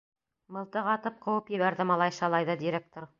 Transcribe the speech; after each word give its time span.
Мылтыҡ 0.55 0.87
атып 0.93 1.19
ҡыуып 1.27 1.51
ебәрҙе 1.57 1.87
малай-шалайҙы 1.91 2.57
директор. 2.67 3.07